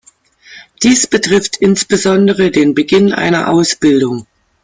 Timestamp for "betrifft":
1.05-1.57